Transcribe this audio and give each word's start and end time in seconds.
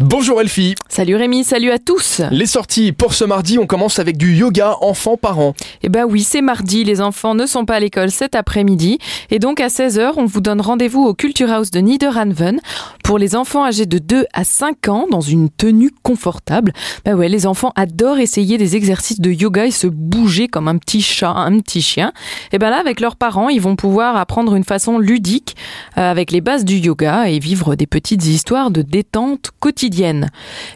Bonjour 0.00 0.40
Elfie. 0.40 0.76
Salut 0.88 1.16
Rémi, 1.16 1.42
salut 1.42 1.72
à 1.72 1.78
tous. 1.80 2.22
Les 2.30 2.46
sorties 2.46 2.92
pour 2.92 3.14
ce 3.14 3.24
mardi, 3.24 3.58
on 3.58 3.66
commence 3.66 3.98
avec 3.98 4.16
du 4.16 4.32
yoga 4.32 4.76
enfants-parents. 4.80 5.54
Eh 5.82 5.88
ben 5.88 6.04
oui, 6.08 6.22
c'est 6.22 6.40
mardi, 6.40 6.84
les 6.84 7.00
enfants 7.00 7.34
ne 7.34 7.46
sont 7.46 7.64
pas 7.64 7.74
à 7.74 7.80
l'école 7.80 8.12
cet 8.12 8.36
après-midi. 8.36 9.00
Et 9.32 9.40
donc 9.40 9.58
à 9.58 9.66
16h, 9.66 10.12
on 10.16 10.24
vous 10.24 10.40
donne 10.40 10.60
rendez-vous 10.60 11.02
au 11.02 11.14
Culture 11.14 11.50
House 11.50 11.72
de 11.72 11.80
Niederhanven 11.80 12.60
pour 13.02 13.18
les 13.18 13.34
enfants 13.34 13.64
âgés 13.64 13.86
de 13.86 13.98
2 13.98 14.26
à 14.32 14.44
5 14.44 14.88
ans 14.88 15.06
dans 15.10 15.20
une 15.20 15.50
tenue 15.50 15.90
confortable. 16.04 16.72
Bah 17.04 17.14
ouais, 17.14 17.28
les 17.28 17.44
enfants 17.44 17.72
adorent 17.74 18.20
essayer 18.20 18.56
des 18.56 18.76
exercices 18.76 19.20
de 19.20 19.32
yoga 19.32 19.66
et 19.66 19.72
se 19.72 19.88
bouger 19.88 20.46
comme 20.46 20.68
un 20.68 20.78
petit 20.78 21.02
chat, 21.02 21.32
un 21.32 21.58
petit 21.58 21.82
chien. 21.82 22.12
Et 22.52 22.58
ben 22.58 22.70
là, 22.70 22.78
avec 22.78 23.00
leurs 23.00 23.16
parents, 23.16 23.48
ils 23.48 23.60
vont 23.60 23.74
pouvoir 23.74 24.16
apprendre 24.16 24.54
une 24.54 24.62
façon 24.64 25.00
ludique 25.00 25.56
euh, 25.96 26.08
avec 26.08 26.30
les 26.30 26.40
bases 26.40 26.64
du 26.64 26.76
yoga 26.76 27.28
et 27.28 27.40
vivre 27.40 27.74
des 27.74 27.88
petites 27.88 28.24
histoires 28.24 28.70
de 28.70 28.82
détente 28.82 29.50
quotidienne. 29.58 29.87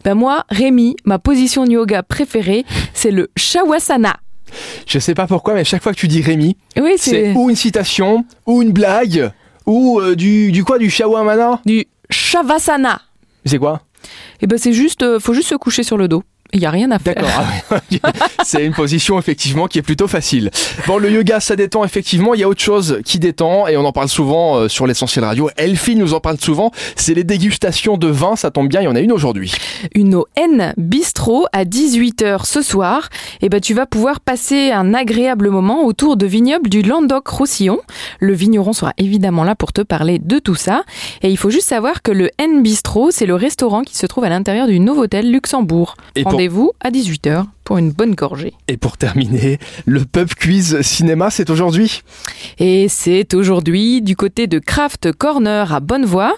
Ben 0.05 0.15
moi, 0.15 0.45
Rémi, 0.49 0.97
ma 1.05 1.19
position 1.19 1.65
de 1.65 1.73
yoga 1.73 2.03
préférée, 2.03 2.65
c'est 2.95 3.11
le 3.11 3.31
Shavasana. 3.37 4.17
Je 4.87 4.99
sais 4.99 5.15
pas 5.15 5.27
pourquoi, 5.27 5.55
mais 5.55 5.65
chaque 5.65 5.83
fois 5.83 5.93
que 5.93 5.99
tu 5.99 6.09
dis 6.09 6.21
Rémi, 6.23 6.57
Oui, 6.77 6.95
c'est 6.97 7.33
ou 7.35 7.49
une 7.51 7.57
citation, 7.57 8.25
ou 8.47 8.63
une 8.63 8.73
blague, 8.73 9.33
ou 9.67 10.01
euh, 10.01 10.15
du, 10.15 10.53
du 10.53 10.65
quoi, 10.65 10.79
du 10.79 10.91
shawamana 10.91 11.61
du 11.65 11.87
Shavasana. 12.11 13.01
C'est 13.45 13.59
quoi? 13.59 13.83
Et 14.41 14.47
ben 14.47 14.59
c'est 14.59 14.73
juste, 14.73 15.03
euh, 15.03 15.21
faut 15.21 15.33
juste 15.35 15.49
se 15.49 15.55
coucher 15.55 15.83
sur 15.83 15.97
le 15.97 16.09
dos. 16.09 16.23
Il 16.55 16.61
y 16.61 16.67
a 16.67 16.71
rien 16.71 16.91
à 16.91 16.99
faire. 16.99 17.15
D'accord. 17.15 17.81
ah 18.03 18.13
c'est 18.45 18.65
une 18.65 18.75
position 18.75 19.19
effectivement 19.19 19.67
qui 19.67 19.79
est 19.79 19.83
plutôt 19.83 20.07
facile. 20.07 20.51
Bon, 20.87 20.99
le 20.99 21.11
yoga, 21.11 21.41
ça 21.41 21.57
détend 21.57 21.83
effectivement. 21.85 22.35
Il 22.35 22.41
y 22.41 22.45
a 22.45 22.49
autre 22.49 22.61
chose 22.61 23.01
qui 23.05 23.19
détend 23.19 23.67
et 23.69 23.79
on 23.79 23.85
en 23.87 23.93
parle 23.93 24.09
souvent 24.09 24.57
euh, 24.57 24.69
sur 24.69 24.87
l'essentiel 24.87 25.25
radio. 25.25 25.49
Elfie 25.57 25.97
nous 25.97 26.13
en 26.13 26.21
parle 26.21 26.39
souvent. 26.39 26.71
C'est 26.95 27.15
les 27.15 27.25
dégustations 27.25 27.97
de 27.97 28.09
vin. 28.09 28.37
Ça 28.37 28.51
tombe 28.51 28.69
bien, 28.69 28.83
il 28.83 28.85
y 28.85 28.89
en 28.89 28.95
a 28.95 29.01
une 29.01 29.13
aujourd'hui. 29.13 29.55
Une 29.95 30.15
au 30.15 30.27
N 30.37 30.75
Bistro 30.77 31.47
à 31.53 31.65
18h 31.65 32.45
ce 32.45 32.61
soir. 32.61 33.09
Et 33.41 33.49
ben 33.49 33.61
tu 33.61 33.73
vas 33.73 33.87
pouvoir 33.87 34.21
passer 34.21 34.73
un 34.73 34.93
agréable 34.93 35.49
moment 35.49 35.85
autour 35.87 36.19
de 36.19 36.27
vignobles 36.27 36.69
du 36.69 36.83
Languedoc-Roussillon. 36.83 37.81
Le 38.21 38.35
vigneron 38.35 38.75
sera 38.75 38.93
évidemment 38.99 39.45
là 39.45 39.55
pour 39.55 39.73
te 39.73 39.81
parler 39.81 40.19
de 40.19 40.39
tout 40.39 40.55
ça. 40.55 40.85
Et 41.23 41.31
il 41.31 41.39
faut 41.39 41.51
juste 41.51 41.69
savoir 41.69 42.03
que 42.03 42.13
le 42.13 42.29
N 42.39 42.63
Bistro, 42.63 43.11
c'est 43.11 43.27
le 43.27 43.37
restaurant 43.37 43.83
qui 43.83 43.97
se 43.97 44.05
trouve 44.05 44.25
à 44.25 44.29
l'intérieur 44.29 44.67
du 44.67 44.81
Novotel 44.81 45.31
Luxembourg. 45.31 45.97
Et 46.15 46.25
pour, 46.25 46.42
Rendez-vous 46.43 46.73
à 46.81 46.91
18h 46.91 47.45
pour 47.63 47.79
une 47.79 47.93
bonne 47.93 48.17
gorgée. 48.17 48.53
et 48.67 48.77
pour 48.77 48.97
terminer, 48.97 49.61
le 49.87 50.05
pub 50.05 50.29
quiz 50.35 50.83
cinéma, 50.83 51.31
c'est 51.31 51.51
aujourd'hui. 51.51 52.03
Et 52.59 52.89
c'est 52.89 53.33
aujourd'hui 53.35 54.03
du 54.03 54.17
côté 54.17 54.49
de 54.49 54.59
Craft 54.59 55.13
Corner 55.13 55.73
à 55.73 55.79
Bonnevoie. 55.79 56.35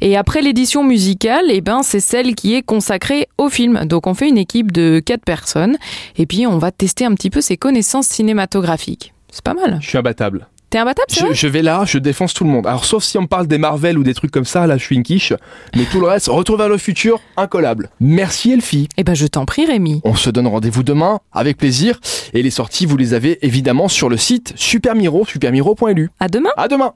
Et 0.00 0.16
après 0.16 0.42
l'édition 0.42 0.84
musicale, 0.84 1.46
eh 1.48 1.60
ben, 1.60 1.82
c'est 1.82 1.98
celle 1.98 2.36
qui 2.36 2.54
est 2.54 2.62
consacrée 2.62 3.26
au 3.36 3.48
film. 3.48 3.84
Donc 3.84 4.06
on 4.06 4.14
fait 4.14 4.28
une 4.28 4.38
équipe 4.38 4.70
de 4.70 5.02
quatre 5.04 5.24
personnes. 5.24 5.76
Et 6.16 6.26
puis 6.26 6.46
on 6.46 6.58
va 6.58 6.70
tester 6.70 7.04
un 7.04 7.14
petit 7.14 7.30
peu 7.30 7.40
ses 7.40 7.56
connaissances 7.56 8.06
cinématographiques. 8.06 9.12
C'est 9.32 9.42
pas 9.42 9.54
mal. 9.54 9.78
Je 9.82 9.88
suis 9.88 9.98
imbattable. 9.98 10.46
T'es 10.70 10.78
imbattable, 10.78 11.06
c'est 11.08 11.26
Je, 11.28 11.32
je 11.32 11.48
vais 11.48 11.62
là, 11.62 11.84
je 11.86 11.98
défonce 11.98 12.34
tout 12.34 12.44
le 12.44 12.50
monde. 12.50 12.66
Alors 12.66 12.84
sauf 12.84 13.02
si 13.02 13.16
on 13.16 13.22
me 13.22 13.26
parle 13.26 13.46
des 13.46 13.56
Marvel 13.56 13.96
ou 13.96 14.02
des 14.02 14.12
trucs 14.12 14.30
comme 14.30 14.44
ça, 14.44 14.66
là 14.66 14.76
je 14.76 14.84
suis 14.84 14.96
une 14.96 15.02
quiche. 15.02 15.32
Mais 15.74 15.84
tout 15.84 15.98
le 16.00 16.06
reste, 16.06 16.28
retour 16.28 16.58
vers 16.58 16.68
le 16.68 16.76
futur, 16.76 17.20
incollable. 17.38 17.88
Merci 18.00 18.52
Elfie. 18.52 18.88
Eh 18.98 19.04
ben 19.04 19.14
je 19.14 19.26
t'en 19.26 19.46
prie 19.46 19.64
Rémi. 19.64 20.02
On 20.04 20.14
se 20.14 20.28
donne 20.28 20.46
rendez-vous 20.46 20.82
demain, 20.82 21.20
avec 21.32 21.56
plaisir. 21.56 22.00
Et 22.34 22.42
les 22.42 22.50
sorties, 22.50 22.84
vous 22.84 22.96
les 22.98 23.14
avez 23.14 23.38
évidemment 23.46 23.88
sur 23.88 24.08
le 24.10 24.18
site 24.18 24.52
Supermiro, 24.56 25.24
supermiro.lu. 25.24 26.10
À 26.20 26.28
demain 26.28 26.50
À 26.56 26.68
demain 26.68 26.92